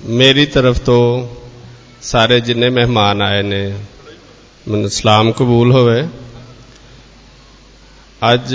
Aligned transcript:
ਮੇਰੀ 0.00 0.44
ਤਰਫ 0.46 0.78
ਤੋਂ 0.78 1.28
ਸਾਰੇ 2.02 2.40
ਜਿੰਨੇ 2.40 2.68
ਮਹਿਮਾਨ 2.70 3.22
ਆਏ 3.22 3.42
ਨੇ, 3.42 3.74
ਮੈਨੂੰ 4.68 4.90
ਸਲਾਮ 4.90 5.32
ਕਬੂਲ 5.32 5.72
ਹੋਵੇ। 5.72 6.02
ਅੱਜ 8.34 8.54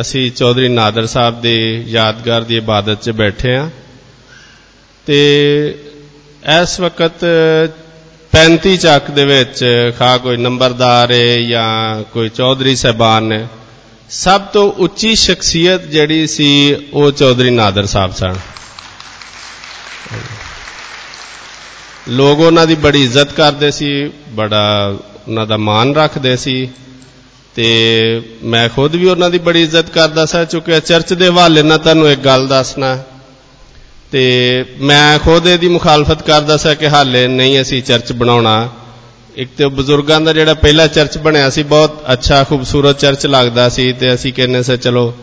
ਅਸੀਂ 0.00 0.30
ਚੌਧਰੀ 0.32 0.68
ਨਾਦਰ 0.68 1.06
ਸਾਹਿਬ 1.06 1.40
ਦੀ 1.40 1.56
ਯਾਦਗਾਰ 1.88 2.42
ਦੀ 2.42 2.56
ਇਬਾਦਤ 2.56 3.02
'ਚ 3.02 3.10
ਬੈਠੇ 3.10 3.54
ਆ 3.56 3.68
ਤੇ 5.06 5.18
ਇਸ 6.60 6.78
ਵਕਤ 6.80 7.24
35 8.32 8.76
ਚੱਕ 8.76 9.10
ਦੇ 9.10 9.24
ਵਿੱਚ 9.24 9.64
ਖਾ 9.98 10.16
ਕੋਈ 10.18 10.36
ਨੰਬਰਦਾਰ 10.36 11.12
ਹੈ 11.12 11.36
ਜਾਂ 11.40 12.02
ਕੋਈ 12.12 12.28
ਚੌਧਰੀ 12.28 12.76
ਸਹਿਬਾਨ 12.76 13.24
ਨੇ, 13.24 13.46
ਸਭ 14.10 14.40
ਤੋਂ 14.52 14.70
ਉੱਚੀ 14.72 15.14
ਸ਼ਖਸੀਅਤ 15.14 15.86
ਜਿਹੜੀ 15.86 16.26
ਸੀ 16.26 16.50
ਉਹ 16.92 17.10
ਚੌਧਰੀ 17.12 17.50
ਨਾਦਰ 17.50 17.86
ਸਾਹਿਬ 17.86 18.12
ਸਨ। 18.12 18.34
ਲੋਕ 22.08 22.40
ਉਹਨਾਂ 22.40 22.66
ਦੀ 22.66 22.74
ਬੜੀ 22.74 23.04
ਇੱਜ਼ਤ 23.04 23.32
ਕਰਦੇ 23.32 23.70
ਸੀ, 23.70 24.10
ਬੜਾ 24.30 24.96
ਉਹਨਾਂ 25.28 25.46
ਦਾ 25.46 25.56
ਮਾਣ 25.56 25.94
ਰੱਖਦੇ 25.94 26.36
ਸੀ 26.36 26.68
ਤੇ 27.54 28.22
ਮੈਂ 28.42 28.68
ਖੁਦ 28.68 28.96
ਵੀ 28.96 29.06
ਉਹਨਾਂ 29.06 29.30
ਦੀ 29.30 29.38
ਬੜੀ 29.38 29.62
ਇੱਜ਼ਤ 29.62 29.90
ਕਰਦਾ 29.90 30.24
ਸਾਂ, 30.26 30.44
ਕਿਉਂਕਿ 30.44 30.80
ਚਰਚ 30.80 31.12
ਦੇ 31.12 31.28
ਹਵਾਲੇ 31.28 31.62
ਨਾਲ 31.62 31.78
ਤੁਹਾਨੂੰ 31.78 32.10
ਇੱਕ 32.10 32.20
ਗੱਲ 32.20 32.46
ਦੱਸਣਾ। 32.48 33.02
ਤੇ 34.12 34.64
ਮੈਂ 34.80 35.18
ਖੁਦ 35.18 35.46
ਇਹਦੀ 35.46 35.68
ਮੁਖਾਲਫਤ 35.68 36.22
ਕਰਦਾ 36.22 36.56
ਸਾਂ 36.56 36.74
ਕਿ 36.74 36.88
ਹਾਲੇ 36.88 37.26
ਨਹੀਂ 37.26 37.60
ਅਸੀਂ 37.60 37.82
ਚਰਚ 37.82 38.12
ਬਣਾਉਣਾ। 38.12 38.70
ਇੱਕ 39.36 39.50
ਤੇ 39.56 39.66
ਬਜ਼ੁਰਗਾਂ 39.66 40.20
ਦਾ 40.20 40.32
ਜਿਹੜਾ 40.32 40.54
ਪਹਿਲਾ 40.54 40.86
ਚਰਚ 40.86 41.18
ਬਣਿਆ 41.18 41.50
ਸੀ, 41.50 41.62
ਬਹੁਤ 41.62 42.04
ਅੱਛਾ, 42.12 42.44
ਖੂਬਸੂਰਤ 42.44 42.98
ਚਰਚ 42.98 43.26
ਲੱਗਦਾ 43.26 43.68
ਸੀ 43.68 43.92
ਤੇ 43.92 44.14
ਅਸੀਂ 44.14 44.32
ਕਹਿੰਨੇ 44.32 44.62
ਸੀ, 44.62 44.76
ਚਲੋ, 44.76 45.14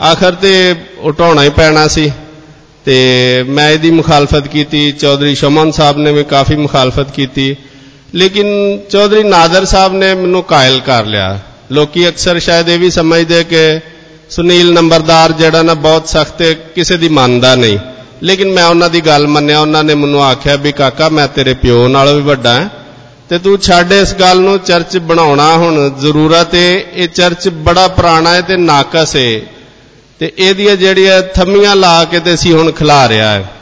ਆਖਰ 0.00 0.32
ਤੇ 0.32 0.74
ਉਟਾਉਣਾ 0.98 1.42
ਹੀ 1.42 1.48
ਪੈਣਾ 1.48 1.88
ਸੀ। 1.88 2.10
ਤੇ 2.88 3.42
ਮੈਂ 3.48 3.70
ਇਹਦੀ 3.70 3.90
ਮੁਖਾਲਫਤ 3.90 4.46
ਕੀਤੀ, 4.48 4.92
ਚੌਧਰੀ 4.92 5.34
ਸ਼ਮਨ 5.34 5.70
ਸਾਹਿਬ 5.70 5.98
ਨੇ 5.98 6.12
ਵੀ 6.12 6.22
ਕਾਫੀ 6.24 6.54
ਮੁਖਾਲਫਤ 6.56 7.10
ਕੀਤੀ। 7.10 7.56
ਲੇਕਿਨ 8.14 8.46
ਚੌਧਰੀ 8.90 9.22
ਨਾਦਰ 9.22 9.64
ਸਾਹਿਬ 9.64 9.92
ਨੇ 9.92 10.14
ਮੈਨੂੰ 10.14 10.42
ਕਾਇਲ 10.42 10.80
ਕਰ 10.80 11.04
ਲਿਆ। 11.04 11.38
ਲੋਕੀ 11.72 12.08
ਅਕਸਰ 12.08 12.38
ਸ਼ਾਇਦ 12.38 12.68
ਇਹ 12.68 12.78
ਵੀ 12.78 12.90
ਸਮਝਦੇ 12.90 13.42
ਕਿ 13.44 13.80
ਸੁਨੀਲ 14.30 14.72
ਨੰਬਰਦਾਰ 14.72 15.32
ਜਿਹੜਾ 15.32 15.62
ਨਾ 15.62 15.74
ਬਹੁਤ 15.74 16.08
ਸਖਤ 16.08 16.42
ਹੈ 16.42 16.52
ਕਿਸੇ 16.52 16.96
ਦੀ 16.96 17.08
ਮੰਨਦਾ 17.08 17.54
ਨਹੀਂ। 17.54 17.78
ਲੇਕਿਨ 18.22 18.52
ਮੈਂ 18.52 18.64
ਉਹਨਾਂ 18.64 18.90
ਦੀ 18.90 19.00
ਗੱਲ 19.00 19.26
ਮੰਨਿਆ, 19.26 19.60
ਉਹਨਾਂ 19.60 19.84
ਨੇ 19.84 19.94
ਮੈਨੂੰ 19.94 20.24
ਆਖਿਆ 20.24 20.56
ਵੀ 20.56 20.72
ਕਾਕਾ 20.72 21.08
ਮੈਂ 21.08 21.28
ਤੇਰੇ 21.28 21.54
ਪਿਓ 21.54 21.88
ਨਾਲੋਂ 21.88 22.14
ਵੀ 22.14 22.22
ਵੱਡਾ 22.22 22.52
ਹਾਂ 22.52 22.68
ਤੇ 23.30 23.38
ਤੂੰ 23.38 23.58
ਛੱਡ 23.58 23.92
ਇਸ 23.92 24.14
ਗੱਲ 24.14 24.40
ਨੂੰ 24.40 24.58
ਚਰਚ 24.58 24.98
ਬਣਾਉਣਾ 24.98 25.52
ਹੁਣ 25.56 25.90
ਜ਼ਰੂਰਤ 26.00 26.54
ਹੈ 26.54 26.72
ਇਹ 26.94 27.08
ਚਰਚ 27.08 27.48
ਬੜਾ 27.48 27.88
ਪੁਰਾਣਾ 27.88 28.34
ਹੈ 28.34 28.40
ਤੇ 28.40 28.56
ਨਾਕਸ 28.56 29.16
ਹੈ 29.16 29.40
ਤੇ 30.18 30.32
ਇਹਦੀਆਂ 30.38 30.76
ਜਿਹੜੀਆਂ 30.76 31.22
ਥੰਮੀਆਂ 31.22 31.76
ਲਾ 31.76 32.04
ਕੇ 32.04 32.20
ਤੇ 32.20 32.34
ਅਸੀਂ 32.34 32.52
ਹੁਣ 32.52 32.72
ਖਿਲਾ 32.72 33.08
ਰਿਹਾ 33.08 33.30
ਹੈ। 33.30 33.52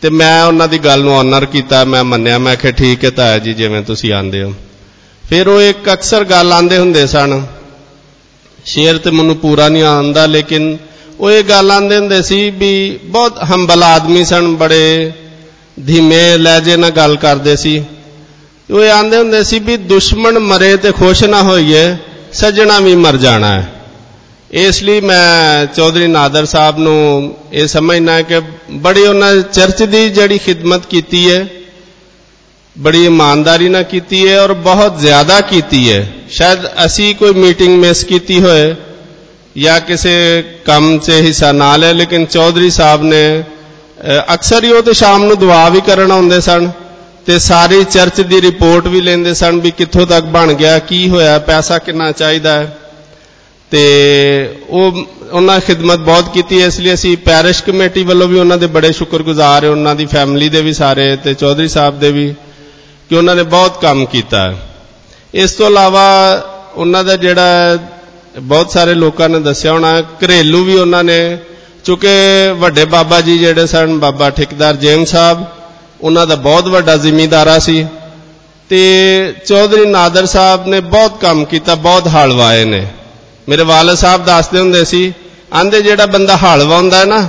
ਤੇ 0.00 0.10
ਮੈਂ 0.10 0.44
ਉਹਨਾਂ 0.44 0.68
ਦੀ 0.68 0.78
ਗੱਲ 0.78 1.00
ਨੂੰ 1.00 1.18
ਆਨਰ 1.18 1.46
ਕੀਤਾ, 1.46 1.84
ਮੈਂ 1.84 2.04
ਮੰਨਿਆ, 2.04 2.38
ਮੈਂ 2.38 2.56
ਕਿਹਾ 2.56 2.72
ਠੀਕ 2.72 3.04
ਹੈ 3.04 3.10
ਤਾਇਆ 3.10 3.38
ਜੀ, 3.38 3.54
ਜਿਵੇਂ 3.54 3.82
ਤੁਸੀਂ 3.82 4.12
ਆਂਦੇ 4.12 4.42
ਹੋ। 4.42 4.54
ਫਿਰ 5.28 5.48
ਉਹ 5.48 5.60
ਇੱਕ 5.60 5.92
ਅਕਸਰ 5.92 6.24
ਗੱਲ 6.24 6.52
ਆਂਦੇ 6.52 6.78
ਹੁੰਦੇ 6.78 7.06
ਸਨ। 7.06 7.46
ਸ਼ੇਰ 8.64 8.98
ਤੇ 8.98 9.10
ਮੈਨੂੰ 9.10 9.36
ਪੂਰਾ 9.36 9.68
ਨਹੀਂ 9.68 9.82
ਆਉਂਦਾ, 9.82 10.26
ਲੇਕਿਨ 10.26 10.78
ਉਹ 11.20 11.30
ਇਹ 11.30 11.44
ਗੱਲ 11.44 11.70
ਆਂਦੇ 11.70 11.96
ਹੁੰਦੇ 11.96 12.22
ਸੀ 12.22 12.50
ਵੀ 12.50 13.00
ਬਹੁਤ 13.04 13.44
ਹੰਬਲ 13.50 13.82
ਆਦਮੀ 13.82 14.24
ਸਨ, 14.24 14.56
ਬੜੇ 14.56 15.12
ਧੀਮੇ, 15.86 16.36
ਲਹਿਜੇ 16.36 16.76
ਨਾਲ 16.76 16.90
ਗੱਲ 16.90 17.16
ਕਰਦੇ 17.16 17.56
ਸੀ। 17.56 17.84
ਉਹ 18.70 18.80
ਇਹ 18.80 18.90
ਆਂਦੇ 18.90 19.16
ਹੁੰਦੇ 19.16 19.44
ਸੀ 19.44 19.58
ਵੀ 19.58 19.76
ਦੁਸ਼ਮਣ 19.76 20.38
ਮਰੇ 20.38 20.76
ਤੇ 20.76 20.92
ਖੁਸ਼ 20.92 21.24
ਨਾ 21.24 21.42
ਹੋਈਏ, 21.42 21.96
ਸੱਜਣਾ 22.32 22.80
ਵੀ 22.80 22.96
ਮਰ 22.96 23.16
ਜਾਣਾ 23.16 23.60
ਹੈ। 23.60 23.73
ਇਸ 24.54 24.82
ਲਈ 24.82 25.00
ਮੈਂ 25.00 25.66
ਚੌਧਰੀ 25.66 26.06
ਨਾਦਰ 26.06 26.44
ਸਾਹਿਬ 26.46 26.78
ਨੂੰ 26.78 27.34
ਇਹ 27.52 27.66
ਸਮਝਣਾ 27.66 28.20
ਕਿ 28.22 28.40
ਬੜੀ 28.82 29.00
ਉਹਨਾਂ 29.02 29.34
ਚਰਚ 29.44 29.82
ਦੀ 29.84 30.08
ਜਿਹੜੀ 30.08 30.38
ਖਿਦਮਤ 30.38 30.86
ਕੀਤੀ 30.86 31.30
ਹੈ, 31.30 31.46
ਬੜੀ 32.76 33.04
ਇਮਾਨਦਾਰੀ 33.06 33.68
ਨਾਲ 33.68 33.82
ਕੀਤੀ 33.84 34.26
ਹੈ 34.28 34.38
ਔਰ 34.40 34.52
ਬਹੁਤ 34.66 35.00
ਜ਼ਿਆਦਾ 35.00 35.40
ਕੀਤੀ 35.40 35.90
ਹੈ। 35.92 36.06
ਸ਼ਾਇਦ 36.30 36.66
ਅਸੀਂ 36.84 37.14
ਕੋਈ 37.14 37.32
ਮੀਟਿੰਗ 37.36 37.78
ਮਿਸ 37.78 38.04
ਕੀਤੀ 38.04 38.40
ਹੋਏ 38.42 38.74
ਜਾਂ 39.56 39.80
ਕਿਸੇ 39.80 40.14
ਕੰਮ 40.66 40.98
'ਚ 40.98 41.10
ਹਿੱਸਾ 41.20 41.52
ਨਾ 41.52 41.76
ਲਿਆ, 41.76 41.92
ਲੇਕਿਨ 41.92 42.24
ਚੌਧਰੀ 42.26 42.70
ਸਾਹਿਬ 42.70 43.02
ਨੇ 43.04 43.42
ਅਕਸਰ 44.34 44.64
ਹੀ 44.64 44.70
ਉਹ 44.72 44.82
ਤੇ 44.82 44.92
ਸ਼ਾਮ 44.92 45.24
ਨੂੰ 45.24 45.38
ਦੁਆ 45.38 45.68
ਵੀ 45.68 45.80
ਕਰਨ 45.80 46.12
ਆਉਂਦੇ 46.12 46.40
ਸਨ 46.40 46.70
ਤੇ 47.26 47.38
ਸਾਰੀ 47.40 47.82
ਚਰਚ 47.84 48.20
ਦੀ 48.22 48.40
ਰਿਪੋਰਟ 48.40 48.86
ਵੀ 48.86 49.00
ਲੈਂਦੇ 49.00 49.34
ਸਨ 49.34 49.60
ਵੀ 49.60 49.70
ਕਿੱਥੋਂ 49.70 50.06
ਤੱਕ 50.06 50.24
ਬਣ 50.26 50.52
ਗਿਆ, 50.52 50.78
ਕੀ 50.78 51.08
ਹੋਇਆ, 51.08 51.38
ਪੈਸਾ 51.42 51.78
ਕਿੰਨਾ 51.78 52.10
ਚਾਹੀਦਾ 52.12 52.52
ਹੈ। 52.52 52.78
ਤੇ 53.74 54.58
ਉਹ, 54.70 54.98
ਉਹਨਾਂ 55.32 55.60
ਖਿਦਮਤ 55.60 55.98
ਬਹੁਤ 55.98 56.28
ਕੀਤੀ 56.34 56.60
ਹੈ, 56.62 56.66
ਇਸ 56.66 56.78
ਲਈ 56.80 56.92
ਅਸੀਂ 56.94 57.16
ਪੈਰਿਸ਼ 57.16 57.62
ਕਮੇਟੀ 57.64 58.02
ਵੱਲੋਂ 58.04 58.28
ਵੀ 58.28 58.38
ਉਹਨਾਂ 58.38 58.58
ਦੇ 58.58 58.66
ਬੜੇ 58.66 58.92
ਸ਼ੁਕਰਗੁਜ਼ਾਰ 58.92 59.64
ਹਾਂ, 59.64 59.70
ਉਹਨਾਂ 59.70 59.94
ਦੀ 59.94 60.06
ਫੈਮਿਲੀ 60.06 60.48
ਦੇ 60.48 60.62
ਵੀ 60.62 60.72
ਸਾਰੇ 60.72 61.16
ਤੇ 61.16 61.34
ਚੌਧਰੀ 61.34 61.68
ਸਾਹਿਬ 61.68 61.98
ਦੇ 62.00 62.10
ਵੀ, 62.12 62.34
ਕਿ 63.08 63.16
ਉਹਨਾਂ 63.16 63.34
ਨੇ 63.36 63.42
ਬਹੁਤ 63.42 63.80
ਕੰਮ 63.82 64.04
ਕੀਤਾ 64.06 64.54
ਇਸ 65.34 65.52
ਤੋਂ 65.52 65.66
ਇਲਾਵਾ 65.66 66.06
ਉਹਨਾਂ 66.74 67.04
ਦਾ 67.04 67.16
ਜਿਹੜਾ 67.16 67.78
ਬਹੁਤ 68.38 68.70
ਸਾਰੇ 68.70 68.94
ਲੋਕਾਂ 68.94 69.28
ਨੇ 69.28 69.40
ਦੱਸਿਆ 69.40 69.72
ਹੋਣਾ, 69.72 70.00
ਘਰੇਲੂ 70.00 70.64
ਵੀ 70.64 70.74
ਉਹਨਾਂ 70.74 71.04
ਨੇ 71.04 71.38
ਚੁੱਕੇ 71.84 72.16
ਵੱਡੇ 72.52 72.84
ਬਾਬਾ 72.84 73.20
ਜੀ 73.20 73.38
ਜਿਹੜੇ 73.38 73.66
ਸਨ, 73.66 73.98
ਬਾਬਾ 73.98 74.30
ਠੇਕੇਦਾਰ 74.30 74.76
ਜੇਮ 74.76 75.04
ਸਾਹਿਬ, 75.04 75.44
ਉਹਨਾਂ 76.00 76.26
ਦਾ 76.26 76.34
ਬਹੁਤ 76.34 76.68
ਵੱਡਾ 76.68 76.96
ਜ਼ਿਮੀਂਦਾਰਾ 76.96 77.58
ਸੀ। 77.58 77.86
ਤੇ 78.68 78.80
ਚੌਧਰੀ 79.46 79.86
ਨਾਦਰ 79.86 80.26
ਸਾਹਿਬ 80.26 80.66
ਨੇ 80.66 80.80
ਬਹੁਤ 80.80 81.20
ਕੰਮ 81.20 81.44
ਕੀਤਾ, 81.44 81.74
ਬਹੁਤ 81.74 82.08
ਹਲ 82.08 82.32
ਵਾਏ 82.32 82.64
ਨੇ। 82.64 82.86
ਮੇਰੇ 83.48 83.62
ਵਾਲਦ 83.62 83.96
ਸਾਹਿਬ 83.96 84.24
ਦੱਸਦੇ 84.24 84.60
ਹੁੰਦੇ 84.60 84.84
ਸੀ, 84.84 85.12
ਆਂਦੇ 85.54 85.80
ਜਿਹੜਾ 85.82 86.06
ਬੰਦਾ 86.06 86.36
ਹਲ 86.36 86.62
ਵਾਉਂਦਾ 86.64 86.98
ਹੈ 86.98 87.04
ਨਾ, 87.04 87.28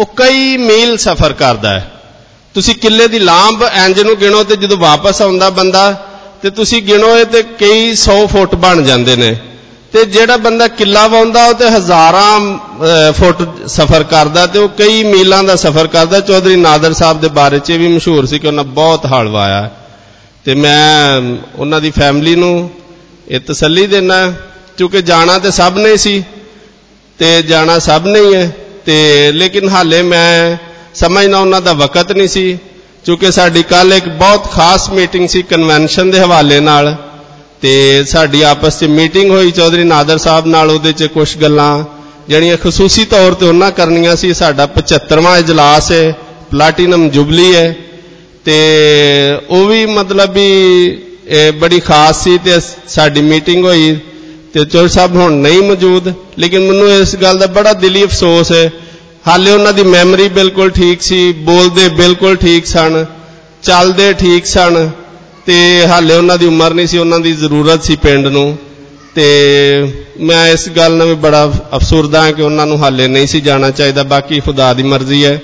ਉਹ 0.00 0.06
ਕਈ 0.16 0.56
ਮੀਲ 0.56 0.96
ਸਫ਼ਰ 0.96 1.32
ਕਰਦਾ 1.32 1.70
ਹੈ। 1.70 1.90
ਤੁਸੀਂ 2.54 2.74
ਕਿੱਲੇ 2.74 3.06
ਦੀ 3.08 3.18
ਲਾਂਬ 3.18 3.62
ਇੰਜ 3.84 4.00
ਨੂੰ 4.00 4.16
ਗਿਣੋ 4.16 4.42
ਤੇ 4.44 4.56
ਜਦੋਂ 4.56 4.76
ਵਾਪਸ 4.76 5.22
ਆਉਂਦਾ 5.22 5.50
ਬੰਦਾ, 5.50 5.90
ਤੇ 6.42 6.50
ਤੁਸੀਂ 6.50 6.82
ਗਿਣੋ 6.82 7.16
ਇਹ 7.16 7.24
ਤੇ 7.24 7.42
ਕਈ 7.42 7.92
100 7.94 8.26
ਫੁੱਟ 8.26 8.54
ਬਣ 8.54 8.82
ਜਾਂਦੇ 8.82 9.16
ਨੇ। 9.16 9.36
ਤੇ 9.92 10.04
ਜਿਹੜਾ 10.04 10.36
ਬੰਦਾ 10.36 10.66
ਕਿੱਲਾ 10.68 11.06
ਵਾਉਂਦਾ, 11.06 11.44
ਉਹ 11.46 11.54
ਤੇ 11.54 11.68
ਹਜ਼ਾਰਾਂ 11.68 13.12
ਫੁੱਟ 13.12 13.42
ਸਫ਼ਰ 13.68 14.02
ਕਰਦਾ 14.02 14.46
ਤੇ 14.46 14.58
ਉਹ 14.58 14.68
ਕਈ 14.68 15.02
ਮੀਲਾਂ 15.04 15.42
ਦਾ 15.44 15.56
ਸਫ਼ਰ 15.56 15.86
ਕਰਦਾ। 15.86 16.20
ਚੌਧਰੀ 16.20 16.56
ਨਾਦਰ 16.56 16.92
ਸਾਹਿਬ 16.92 17.20
ਦੇ 17.20 17.28
ਬਾਰੇ 17.28 17.58
'ਚ 17.58 17.72
ਵੀ 17.72 17.88
ਮਸ਼ਹੂਰ 17.88 18.26
ਸੀ 18.26 18.38
ਕਿ 18.38 18.46
ਉਹਨਾਂ 18.46 18.64
ਬਹੁਤ 18.64 19.06
ਹਲ 19.06 19.28
ਵਾਇਆ 19.28 19.70
ਤੇ 20.44 20.54
ਮੈਂ, 20.54 21.20
ਉਹਨਾਂ 21.56 21.80
ਦੀ 21.80 21.90
ਫੈਮਿਲੀ 21.90 22.34
ਨੂੰ 22.34 22.70
ਇਹ 23.28 23.40
ਤਸੱਲੀ 23.40 23.86
ਦੇਣਾ 23.86 24.32
ਕਿਉਂਕਿ 24.78 25.02
ਜਾਣਾ 25.02 25.38
ਤੇ 25.38 25.50
ਸਭ 25.50 25.78
ਨੇ 25.78 25.96
ਸੀ 25.96 26.22
ਤੇ 27.18 27.30
ਜਾਣਾ 27.42 27.78
ਸਭ 27.78 28.06
ਨੇ 28.06 28.20
ਹੀ 28.20 28.34
ਹੈ 28.34 28.50
ਤੇ 28.86 28.96
ਲੇਕਿਨ 29.32 29.68
ਹਾਲੇ 29.68 30.02
ਮੈਂ 30.02 30.56
ਸਮਝਣਾ 30.94 31.38
ਉਹਨਾਂ 31.38 31.60
ਦਾ 31.60 31.72
ਵਕਤ 31.72 32.12
ਨਹੀਂ 32.12 32.28
ਸੀ, 32.28 32.58
ਕਿਉਂਕਿ 33.04 33.30
ਸਾਡੀ 33.30 33.62
ਕੱਲ 33.62 33.92
ਇੱਕ 33.92 34.08
ਬਹੁਤ 34.10 34.50
ਖਾਸ 34.52 34.88
ਮੀਟਿੰਗ 34.90 35.28
ਸੀ 35.28 35.42
ਕਨਵੈਨਸ਼ਨ 35.42 36.10
ਦੇ 36.10 36.20
ਹਵਾਲੇ 36.20 36.60
ਨਾਲ 36.60 36.94
ਤੇ 37.62 37.72
ਸਾਡੀ 38.06 38.42
ਆਪਸ 38.42 38.78
'ਚ 38.78 38.84
ਮੀਟਿੰਗ 38.90 39.30
ਹੋਈ, 39.30 39.50
ਚੌਧਰੀ 39.50 39.84
ਨਾਦਰ 39.84 40.18
ਸਾਹਿਬ 40.18 40.46
ਨਾਲ 40.46 40.70
ਉਹਦੇ 40.70 40.92
'ਚ 40.92 41.04
ਕੁਝ 41.14 41.28
ਗੱਲਾਂ 41.38 41.84
ਜਿਹੜੀਆਂ 42.28 42.56
ਖਸੂਸੀ 42.56 43.04
ਤੌਰ 43.04 43.34
ਤੇ 43.34 43.46
ਉਹਨਾਂ 43.46 43.70
ਕਰਨੀਆਂ 43.70 44.16
ਸੀ, 44.16 44.32
ਸਾਡਾ 44.34 44.66
75ਵਾਂ 44.76 45.36
ਇਜਲਾਸ 45.38 45.90
ਹੈ 45.92 46.14
ਪਲੈਟੀਨਮ 46.50 47.08
ਜੁਬਲੀ 47.10 47.54
ਹੈ 47.54 47.74
ਤੇ 48.44 48.56
ਉਹ 49.50 49.66
ਵੀ 49.66 49.84
ਮਤਲਬ 49.88 50.32
ਵੀ 50.32 50.48
ਬੜੀ 51.60 51.80
ਖਾਸ 51.80 52.24
ਸੀ 52.24 52.38
ਤੇ 52.38 52.58
ਸਾਡੀ 52.88 53.20
ਮੀਟਿੰਗ 53.22 53.64
ਹੋਈ। 53.64 53.96
ਤੇ 54.54 54.64
ਚੌਧਰੀ 54.64 54.88
ਸਾਹਿਬ 54.88 55.16
ਹੁਣ 55.16 55.32
ਨਹੀਂ 55.32 55.62
ਮੌਜੂਦ, 55.62 56.12
ਲੇਕਿਨ 56.38 56.62
ਮੈਨੂੰ 56.62 56.90
ਇਸ 56.90 57.14
ਗੱਲ 57.16 57.38
ਦਾ 57.38 57.46
ਬੜਾ 57.46 57.72
ਦਿਲੀ 57.72 58.04
ਅਫਸੋਸ 58.04 58.52
ਹੈ। 58.52 58.70
ਹਾਲੇ 59.28 59.50
ਉਹਨਾਂ 59.50 59.72
ਦੀ 59.72 59.82
ਮੈਮਰੀ 59.82 60.28
ਬਿਲਕੁਲ 60.28 60.70
ਠੀਕ 60.70 61.02
ਸੀ, 61.02 61.32
ਬੋਲਦੇ 61.32 61.88
ਬਿਲਕੁਲ 61.88 62.36
ਠੀਕ 62.36 62.66
ਸਨ, 62.66 63.04
ਚੱਲਦੇ 63.62 64.12
ਠੀਕ 64.12 64.46
ਸਨ, 64.46 64.90
ਤੇ 65.46 65.86
ਹਾਲੇ 65.86 66.14
ਉਹਨਾਂ 66.14 66.38
ਦੀ 66.38 66.46
ਉਮਰ 66.46 66.74
ਨਹੀਂ 66.74 66.86
ਸੀ, 66.86 66.98
ਉਹਨਾਂ 66.98 67.20
ਦੀ 67.20 67.32
ਜ਼ਰੂਰਤ 67.32 67.84
ਸੀ 67.84 67.96
ਪਿੰਡ 67.96 68.26
ਨੂੰ। 68.26 68.56
ਤੇ 69.14 69.26
ਮੈਂ 70.20 70.46
ਇਸ 70.48 70.68
ਗੱਲ 70.68 70.92
ਨਾਲ 70.92 71.06
ਵੀ 71.06 71.14
ਬੜਾ 71.14 71.44
ਅਫਸੋਰਦਾ 71.76 72.22
ਹਾਂ 72.22 72.32
ਕਿ 72.32 72.42
ਉਹਨਾਂ 72.42 72.66
ਨੂੰ 72.66 72.78
ਹਾਲੇ 72.78 73.08
ਨਹੀਂ 73.08 73.26
ਸੀ 73.26 73.40
ਜਾਣਾ 73.40 73.70
ਚਾਹੀਦਾ, 73.70 74.02
ਬਾਕੀ 74.02 74.40
ਖੁਦਾ 74.40 74.72
ਦੀ 74.74 74.82
ਮਰਜ਼ੀ 74.82 75.24
ਹੈ। 75.24 75.40